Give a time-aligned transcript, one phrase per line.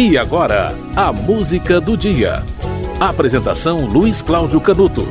[0.00, 2.44] E agora, a música do dia.
[3.00, 5.04] Apresentação Luiz Cláudio Canuto.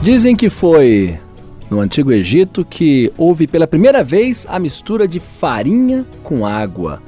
[0.00, 1.20] Dizem que foi
[1.68, 7.02] no Antigo Egito que houve pela primeira vez a mistura de farinha com água.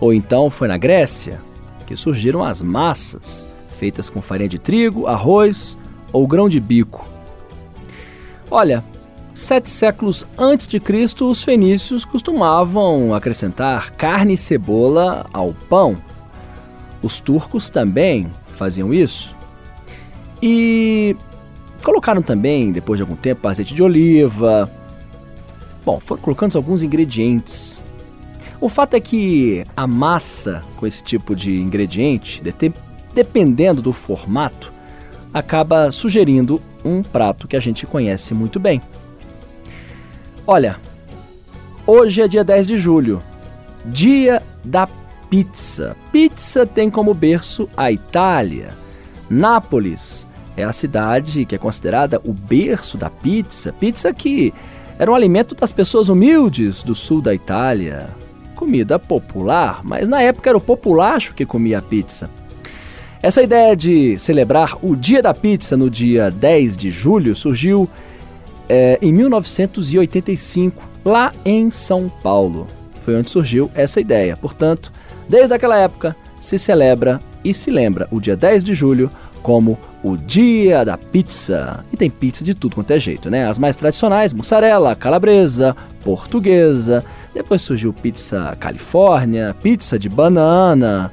[0.00, 1.40] Ou então foi na Grécia
[1.86, 3.46] que surgiram as massas,
[3.78, 5.78] feitas com farinha de trigo, arroz
[6.12, 7.06] ou grão de bico.
[8.50, 8.82] Olha,
[9.34, 15.96] Sete séculos antes de Cristo, os fenícios costumavam acrescentar carne e cebola ao pão.
[17.02, 19.34] Os turcos também faziam isso.
[20.42, 21.16] E
[21.82, 24.70] colocaram também, depois de algum tempo, azeite de oliva.
[25.84, 27.82] Bom, foram colocando alguns ingredientes.
[28.60, 32.42] O fato é que a massa com esse tipo de ingrediente,
[33.14, 34.70] dependendo do formato,
[35.32, 38.80] acaba sugerindo um prato que a gente conhece muito bem.
[40.46, 40.76] Olha,
[41.86, 43.22] hoje é dia 10 de julho,
[43.84, 44.88] dia da
[45.30, 45.96] pizza.
[46.10, 48.70] Pizza tem como berço a Itália.
[49.30, 53.72] Nápoles é a cidade que é considerada o berço da pizza.
[53.72, 54.52] Pizza que
[54.98, 58.08] era um alimento das pessoas humildes do sul da Itália.
[58.56, 62.28] Comida popular, mas na época era o populacho que comia a pizza.
[63.22, 67.88] Essa ideia de celebrar o Dia da Pizza no dia 10 de julho surgiu
[68.68, 72.66] é, em 1985, lá em São Paulo.
[73.04, 74.36] Foi onde surgiu essa ideia.
[74.36, 74.92] Portanto,
[75.28, 79.10] desde aquela época, se celebra e se lembra o dia 10 de julho
[79.42, 81.84] como o Dia da Pizza.
[81.92, 83.48] E tem pizza de tudo quanto é jeito, né?
[83.48, 87.04] As mais tradicionais, mussarela, calabresa, portuguesa.
[87.34, 91.12] Depois surgiu pizza Califórnia, pizza de banana.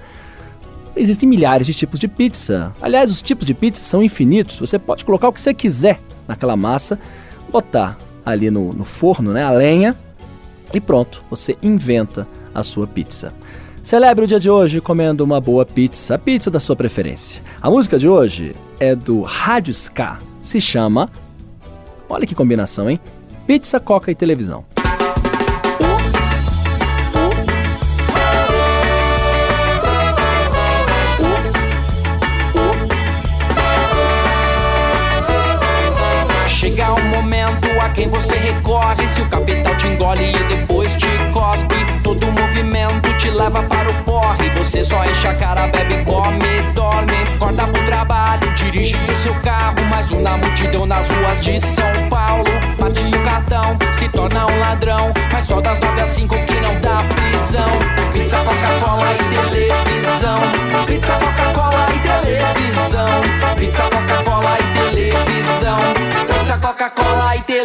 [0.96, 2.72] Existem milhares de tipos de pizza.
[2.82, 4.60] Aliás, os tipos de pizza são infinitos.
[4.60, 7.00] Você pode colocar o que você quiser naquela massa
[7.50, 9.96] botar ali no, no forno, né, a lenha,
[10.74, 13.34] e pronto, você inventa a sua pizza.
[13.84, 17.42] Celebre o dia de hoje comendo uma boa pizza, a pizza da sua preferência.
[17.62, 21.10] A música de hoje é do Rádio Ska, se chama.
[22.08, 23.00] Olha que combinação, hein?
[23.48, 24.64] Pizza, coca e televisão.
[43.40, 44.50] Leva para o porre.
[44.58, 47.14] Você só enche a cara, bebe, come, dorme.
[47.40, 49.82] Corta pro trabalho, dirige o seu carro.
[49.90, 52.52] Mais um na multidão nas ruas de São Paulo.
[52.78, 55.12] Bate o cartão, se torna um ladrão.
[55.32, 58.12] Mas só das nove às cinco que não dá prisão.
[58.12, 60.40] Pizza, Coca-Cola e televisão.
[60.86, 63.56] Pizza, Coca-Cola e televisão.
[63.56, 65.80] Pizza, Coca-Cola e televisão.
[66.28, 67.59] Pizza, Coca-Cola e televisão.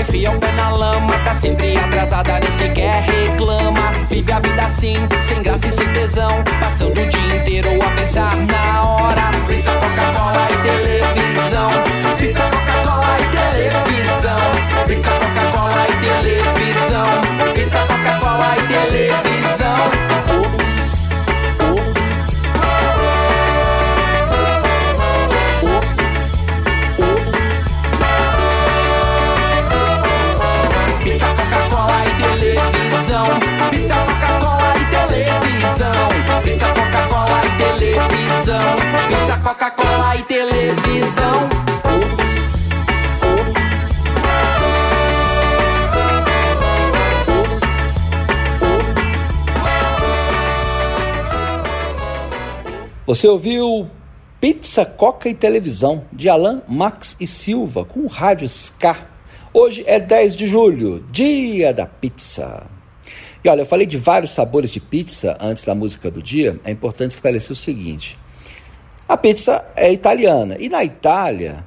[0.00, 1.18] Enfiar o pé na lama.
[1.24, 3.92] Tá sempre atrasada, nem sequer reclama.
[4.08, 6.42] Vive a vida assim, sem graça e sem tesão.
[6.60, 9.30] Passando o dia inteiro a pensar na hora.
[9.46, 11.70] Pizza, Coca-Cola e televisão.
[12.18, 14.86] Pizza, Coca-Cola e televisão.
[14.86, 16.67] Pizza, Coca-Cola e televisão.
[39.42, 41.48] Coca-Cola e televisão.
[53.06, 53.88] Você ouviu
[54.40, 59.08] Pizza, Coca e Televisão, de Alan Max e Silva, com o Rádio Ska.
[59.52, 62.66] Hoje é 10 de julho, dia da pizza.
[63.42, 66.60] E olha, eu falei de vários sabores de pizza antes da música do dia.
[66.64, 68.18] É importante esclarecer o seguinte:
[69.08, 71.66] a pizza é italiana e na Itália,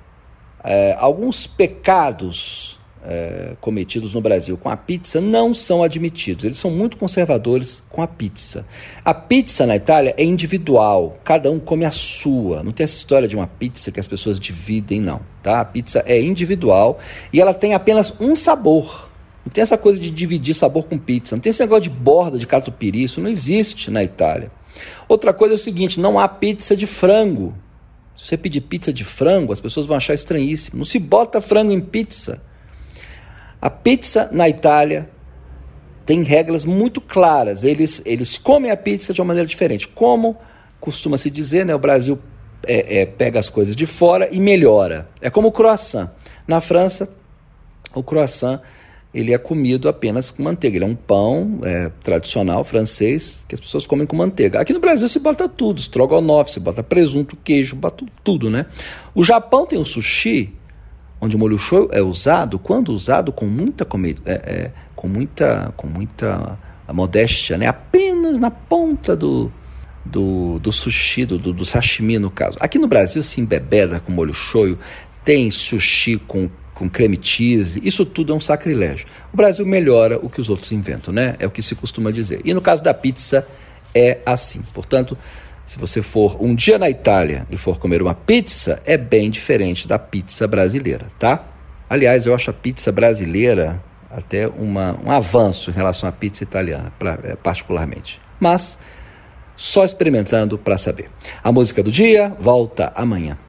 [0.64, 6.46] é, alguns pecados é, cometidos no Brasil com a pizza não são admitidos.
[6.46, 8.66] Eles são muito conservadores com a pizza.
[9.04, 12.64] A pizza na Itália é individual, cada um come a sua.
[12.64, 15.22] Não tem essa história de uma pizza que as pessoas dividem, não.
[15.42, 15.62] Tá?
[15.62, 17.00] A pizza é individual
[17.34, 19.10] e ela tem apenas um sabor.
[19.44, 21.36] Não tem essa coisa de dividir sabor com pizza.
[21.36, 23.04] Não tem esse negócio de borda de catupiry.
[23.04, 24.52] Isso não existe na Itália.
[25.08, 27.56] Outra coisa é o seguinte: não há pizza de frango.
[28.16, 30.80] Se você pedir pizza de frango, as pessoas vão achar estranhíssimo.
[30.80, 32.42] Não se bota frango em pizza.
[33.62, 35.10] A pizza na Itália
[36.06, 37.64] tem regras muito claras.
[37.64, 39.88] Eles, eles comem a pizza de uma maneira diferente.
[39.88, 40.38] Como
[40.80, 41.74] costuma se dizer, né?
[41.74, 42.20] O Brasil
[42.66, 45.10] é, é, pega as coisas de fora e melhora.
[45.22, 46.10] É como o croissant.
[46.48, 47.10] Na França,
[47.94, 48.60] o croissant
[49.14, 50.78] ele é comido apenas com manteiga.
[50.78, 54.60] Ele é um pão é, tradicional francês que as pessoas comem com manteiga.
[54.60, 58.66] Aqui no Brasil se bota tudo, estrogonofe, se bota presunto, queijo, bota tudo, né?
[59.14, 60.54] O Japão tem o sushi,
[61.20, 65.74] onde o molho shoyu é usado, quando usado com muita comida, é, é, com muita,
[65.76, 66.58] com muita
[66.94, 67.68] modéstia, né?
[67.68, 69.52] Apenas na ponta do,
[70.06, 72.58] do, do sushi, do, do, sashimi no caso.
[72.62, 74.80] Aqui no Brasil se embebeda com molho shoyu,
[75.24, 76.50] tem sushi com
[76.82, 79.06] com creme cheese, isso tudo é um sacrilégio.
[79.32, 81.36] O Brasil melhora o que os outros inventam, né?
[81.38, 82.42] É o que se costuma dizer.
[82.44, 83.48] E no caso da pizza,
[83.94, 84.64] é assim.
[84.74, 85.16] Portanto,
[85.64, 89.88] se você for um dia na Itália e for comer uma pizza, é bem diferente
[89.88, 91.46] da pizza brasileira, tá?
[91.88, 93.80] Aliás, eu acho a pizza brasileira
[94.10, 98.20] até uma, um avanço em relação à pizza italiana, pra, é, particularmente.
[98.40, 98.80] Mas
[99.56, 101.12] só experimentando para saber.
[101.44, 103.38] A música do dia volta amanhã.